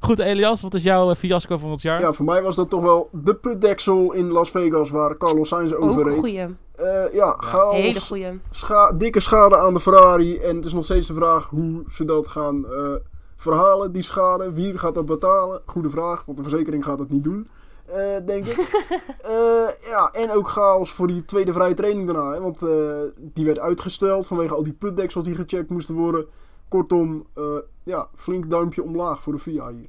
[0.00, 0.60] Goed, Elias.
[0.62, 2.00] Wat is jouw eh, fiasco van het jaar?
[2.00, 5.72] Ja, voor mij was dat toch wel de putdeksel in Las Vegas waar Carlos Sainz
[5.72, 6.18] Ook een overreed.
[6.18, 6.40] goeie.
[6.76, 8.40] Eh, ja, chaos, Hele goeie.
[8.50, 10.36] scha- dikke schade aan de Ferrari.
[10.38, 12.92] En het is nog steeds de vraag hoe ze dat gaan eh,
[13.36, 14.52] verhalen, die schade.
[14.52, 15.60] Wie gaat dat betalen?
[15.66, 17.48] Goede vraag, want de verzekering gaat het niet doen.
[17.90, 18.58] Eh, denk ik.
[19.22, 22.32] Eh, ja, en ook chaos voor die tweede vrije training daarna.
[22.32, 22.68] Hè, want eh,
[23.16, 26.26] die werd uitgesteld vanwege al die putdeksels die gecheckt moesten worden.
[26.68, 27.42] Kortom, eh,
[27.82, 29.88] ja, flink duimpje omlaag voor de FIA hier.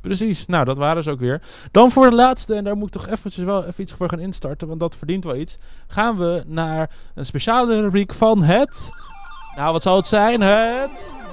[0.00, 1.42] Precies, nou dat waren ze ook weer.
[1.70, 4.18] Dan voor de laatste, en daar moet ik toch eventjes wel even iets voor gaan
[4.18, 5.58] instarten, want dat verdient wel iets.
[5.86, 8.90] Gaan we naar een speciale rubriek van het...
[9.56, 10.40] Nou, wat zal het zijn?
[10.40, 11.25] Het...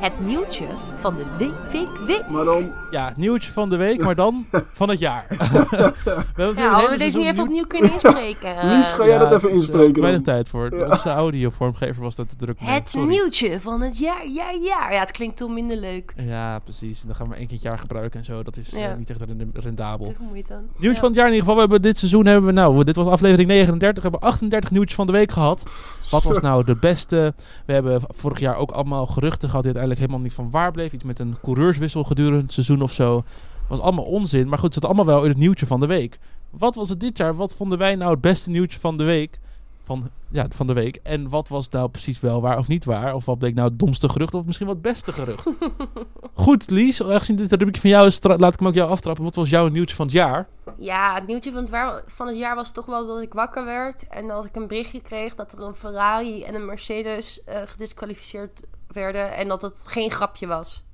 [0.00, 0.64] Het nieuwtje
[0.96, 2.28] van de week, week, week.
[2.28, 5.24] Maar dan, Ja, het nieuwtje van de week, maar dan van het jaar.
[6.34, 8.76] we Ja, hadden we deze niet even nieuw- opnieuw kunnen inspreken?
[8.76, 10.34] Lies, ga jij dat even is, eh, inspreken te weinig dan?
[10.34, 10.74] tijd voor.
[10.76, 10.88] Ja.
[10.90, 12.70] Onze audiovormgever was dat te druk mee.
[12.70, 13.06] Het Sorry.
[13.08, 14.90] nieuwtje van het jaar, ja, ja.
[14.90, 16.12] Ja, het klinkt toen minder leuk.
[16.16, 17.00] Ja, precies.
[17.00, 18.42] En dan gaan we één keer het jaar gebruiken en zo.
[18.42, 20.06] Dat is eh, niet echt rendabel.
[20.06, 20.52] Te moeite.
[20.54, 20.94] Nieuwtje Ja.
[20.94, 21.54] van het jaar in ieder geval.
[21.54, 24.96] We hebben dit seizoen hebben we nou, dit was aflevering 39, we hebben 38 nieuwtjes
[24.96, 25.64] van de week gehad.
[26.10, 27.34] Wat was nou de beste?
[27.66, 30.92] We hebben vorig jaar ook allemaal geruchten gehad die uiteindelijk helemaal niet van waar bleef.
[30.92, 33.22] Iets met een coureurswissel gedurende het seizoen of zo.
[33.68, 34.48] Was allemaal onzin.
[34.48, 36.18] Maar goed, het zat allemaal wel in het nieuwtje van de week.
[36.50, 37.34] Wat was het dit jaar?
[37.34, 39.38] Wat vonden wij nou het beste nieuwtje van de week?
[39.84, 40.96] Van, ja, van de week.
[41.02, 43.14] En wat was nou precies wel waar of niet waar?
[43.14, 45.50] Of wat bleek nou het domste gerucht of misschien wat het beste gerucht?
[46.34, 49.24] Goed, Lies, aangezien dit rubriekje van jou is, laat ik hem ook jou aftrappen.
[49.24, 50.48] Wat was jouw nieuwtje van het jaar?
[50.78, 53.64] Ja, het nieuwtje van het, waar- van het jaar was toch wel dat ik wakker
[53.64, 54.06] werd.
[54.08, 58.62] En dat ik een berichtje kreeg dat er een Ferrari en een Mercedes eh, gedisqualificeerd
[58.94, 59.32] werden.
[59.34, 60.84] En dat het geen grapje was.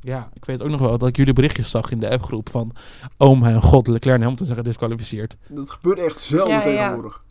[0.00, 2.72] Ja, ik weet ook nog wel dat ik jullie berichtjes zag in de appgroep van...
[3.16, 5.36] Oh mijn god, Leclerc en Hamilton zijn gedisqualificeerd.
[5.48, 6.76] dat gebeurt echt zelden Ja, ja, ja.
[6.78, 7.22] tegenwoordig.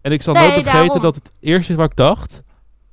[0.00, 1.00] En ik zal Nee, nooit vergeten daarom.
[1.02, 2.42] dat het eerste is wat ik dacht...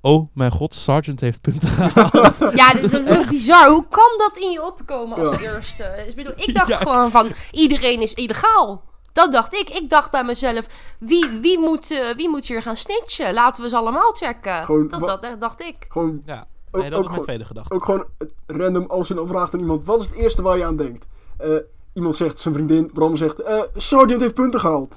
[0.02, 2.38] Oh mijn god, Sargent heeft punten gehaald.
[2.56, 3.70] Ja, dit, dit is ook bizar.
[3.70, 5.54] Hoe kan dat in je opkomen als Ja.
[5.54, 5.94] eerste?
[5.98, 6.78] Dus Ik, bedoel, ik dacht Ja.
[6.78, 8.84] gewoon van, iedereen is illegaal.
[9.20, 9.70] Dat dacht ik.
[9.70, 10.66] Ik dacht bij mezelf,
[11.00, 13.34] wie, wie, moet, eh, wie moet hier gaan snitchen?
[13.34, 14.66] Laten we ze allemaal checken.
[14.66, 15.76] Gewoon dat, dat dacht ik.
[15.90, 17.74] Gewoon, ja, ook, nee, dat ook, was mijn gewoon, tweede gedachte.
[17.74, 20.58] ook gewoon eh, random als je dan vraagt aan iemand, wat is het eerste waar
[20.58, 21.06] je aan denkt?
[21.38, 21.56] Eh,
[21.94, 24.96] iemand zegt, zijn vriendin, Bram zegt, eh Sargent heeft punten gehaald.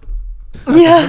[0.75, 1.03] Ja.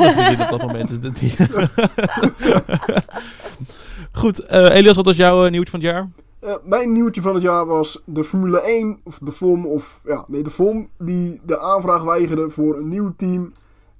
[0.43, 1.36] Op dat moment is.
[4.12, 6.10] Goed, eh, Elias, wat was jouw eh, nieuwtje van het jaar?
[6.43, 10.25] Eh, mijn nieuwtje van het jaar was de Formule 1, of de FOM, of ja,
[10.27, 13.53] nee, de FOM, die de aanvraag weigerde voor een nieuw team.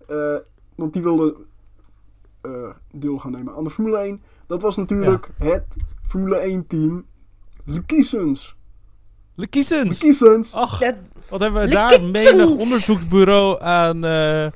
[0.08, 0.36] Eh,
[0.76, 1.36] want die wilde
[2.42, 4.22] eh, deel gaan nemen aan de Formule 1.
[4.48, 7.06] Dat was natuurlijk het Formule 1 team
[7.66, 8.56] Lekisens.
[9.36, 10.02] Lekissens!
[10.02, 10.54] Lekisens.
[10.54, 10.80] Ach,
[11.30, 14.48] wat hebben we daar menig onderzoeksbureau aan, eh,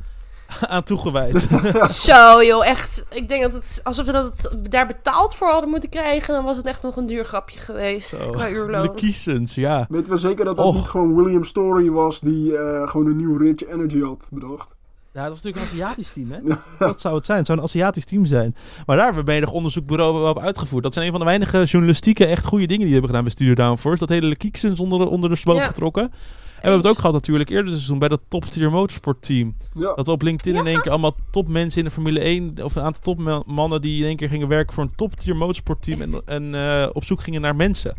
[0.68, 1.48] aan toegewijd.
[1.90, 3.04] Zo joh, echt.
[3.10, 6.44] Ik denk dat het, alsof we dat het daar betaald voor hadden moeten krijgen, dan
[6.44, 8.08] was het echt nog een duur grapje geweest.
[8.10, 8.30] Zo.
[8.30, 8.82] Qua uurloon.
[8.82, 9.86] Lekissens, ja.
[9.90, 10.76] Weten we zeker dat dat Och.
[10.76, 14.68] niet gewoon William Story was die eh, gewoon een nieuw Rich Energy had bedacht?
[15.14, 16.40] Ja, dat was natuurlijk een Aziatisch team, hè?
[16.50, 17.38] Dat, dat zou het zijn.
[17.38, 18.56] Het zou een Aziatisch team zijn.
[18.86, 20.84] Maar daar hebben we menig onderzoekbureau wel op uitgevoerd.
[20.84, 23.34] Dat zijn een van de weinige journalistieke echt goede dingen die we hebben gedaan bij
[23.34, 24.00] Studio Downforce.
[24.00, 25.66] Dat hele Kiksens onder, de- onder de sloot Ja.
[25.68, 26.12] getrokken.
[26.58, 29.22] En we hebben het ook gehad natuurlijk eerder dit seizoen bij dat top tier motorsport
[29.22, 29.56] team.
[29.74, 32.64] Ja, Dat we op LinkedIn in één keer allemaal topmensen in de Formule 1...
[32.64, 35.82] of een aantal topmannen die in één keer gingen werken voor een top tier motorsport
[35.82, 36.02] team...
[36.02, 37.96] en, en eh, op zoek gingen naar mensen.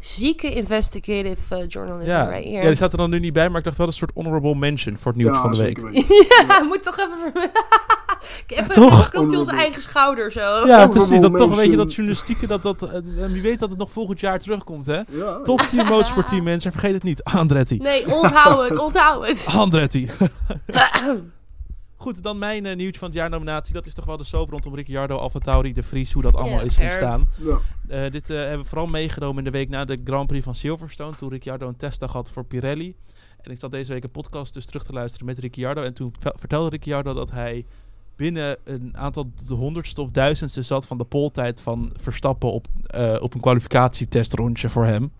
[0.00, 2.28] zieke investigative eh, journalism Ja.
[2.28, 2.66] right ja, here.
[2.66, 4.96] die staat er dan nu niet bij, maar ik dacht wel een soort honorable mention
[4.98, 5.78] voor het nieuws Ja, van de week.
[6.48, 7.32] Ja, moet toch even...
[8.46, 9.10] even toch?
[9.12, 10.66] een zijn eigen schouder zo.
[10.66, 11.20] Ja, precies.
[11.20, 11.76] Dat toch weet je mention.
[11.76, 15.00] dat journalistieke, dat, dat, eh, en wie weet dat het nog volgend jaar terugkomt, hè?
[15.08, 15.40] Ja.
[15.42, 17.24] Top 10 motorsport mensen, vergeet het niet.
[17.24, 17.76] Andretti.
[17.76, 19.46] Nee, onthoud het, onthoud het.
[19.56, 20.10] Andretti.
[21.96, 23.74] Goed, dan mijn eh, nieuwtje van het jaar nominatie.
[23.74, 26.78] Dat is toch wel de soap rondom Ricciardo, AlphaTauri, De Vries, hoe dat allemaal is
[26.78, 27.24] ontstaan.
[27.36, 27.58] Ja.
[27.88, 30.54] Eh, dit eh, hebben we vooral meegenomen in de week na de Grand Prix van
[30.54, 31.16] Silverstone.
[31.16, 32.94] Toen Ricciardo een testdag had voor Pirelli.
[33.40, 35.82] En ik zat deze week een podcast dus terug te luisteren met Ricciardo.
[35.82, 37.66] En toen ve- vertelde Ricciardo dat hij
[38.20, 43.16] binnen een aantal de honderdste of duizendste zat van de poltijd van Verstappen op, eh,
[43.20, 45.12] op een kwalificatietestrondje voor hem.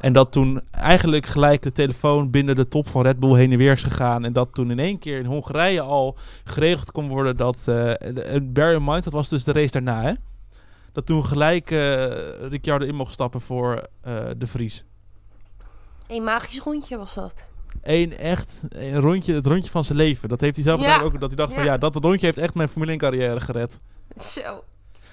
[0.00, 3.58] En dat toen eigenlijk gelijk de telefoon binnen de top van Red Bull heen en
[3.58, 4.24] weer is gegaan.
[4.24, 7.68] En dat toen in één keer in Hongarije al geregeld kon worden dat...
[7.68, 10.12] en bear in mind, dat was dus de race daarna, hè?
[10.92, 12.06] Dat toen gelijk eh
[12.48, 14.84] Ricciardo in mocht stappen voor eh, de Vries.
[16.06, 17.51] Een magisch rondje was dat.
[17.82, 20.28] Eén echt een rondje, het rondje van zijn leven.
[20.28, 21.00] Dat heeft hij zelf Ja.
[21.00, 21.20] ook.
[21.20, 21.78] Dat hij dacht van Ja.
[21.78, 23.80] dat rondje heeft echt mijn Formule 1 carrière gered.
[24.16, 24.64] Zo.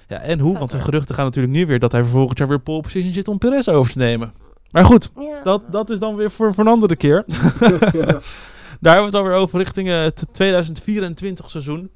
[0.08, 0.58] Ja, en hoe?
[0.58, 0.82] Want hoor.
[0.82, 3.67] geruchten gaan natuurlijk nu weer dat hij vervolgens jaar weer pole position zit om Perez
[3.67, 4.34] over te nemen.
[4.71, 5.43] Maar goed, Ja.
[5.43, 7.23] dat, dat is dan weer voor, voor een andere keer.
[7.93, 8.19] Ja.
[8.82, 11.89] Daar hebben we het alweer over richting eh, het 2024 seizoen.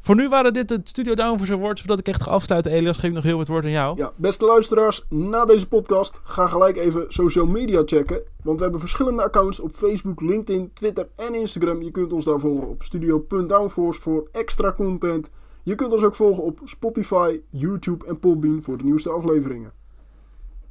[0.00, 1.80] Voor nu waren dit de Studio Downforce Awards.
[1.80, 3.96] Voordat ik echt ga afsluiten, Elias, geef ik nog heel het woord aan jou.
[3.96, 8.22] Ja, beste luisteraars, na deze podcast ga gelijk even social media checken.
[8.42, 11.82] Want we hebben verschillende accounts op Facebook, LinkedIn, Twitter en Instagram.
[11.82, 15.30] Je kunt ons daar volgen op studio.downforce voor extra content.
[15.62, 19.77] Je kunt ons ook volgen op Spotify, YouTube en Podbean voor de nieuwste afleveringen.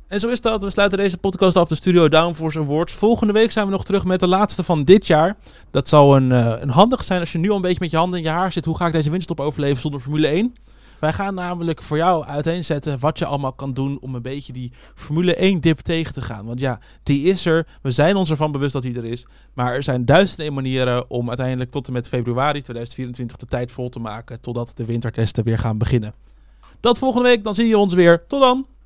[0.07, 0.63] En zo is dat.
[0.63, 2.93] We sluiten deze podcast af, de Studio Downforce Awards.
[2.93, 5.37] Volgende week zijn we nog terug met de laatste van dit jaar.
[5.71, 7.97] Dat zal een, eh, een handig zijn als je nu al een beetje met je
[7.97, 8.65] handen in je haar zit.
[8.65, 10.53] Hoe ga ik deze winststop overleven zonder Formule 1?
[10.99, 14.71] Wij gaan namelijk voor jou uiteenzetten wat je allemaal kan doen om een beetje die
[14.95, 16.45] Formule 1 dip tegen te gaan.
[16.45, 17.67] Want ja, die is er.
[17.81, 19.25] We zijn ons ervan bewust dat die er is.
[19.53, 23.89] Maar er zijn duizenden manieren om uiteindelijk tot en met februari 2024 de tijd vol
[23.89, 24.41] te maken.
[24.41, 26.13] Totdat de wintertesten weer gaan beginnen.
[26.79, 28.27] Dat volgende week, dan zie je ons weer.
[28.27, 28.76] Tot dan!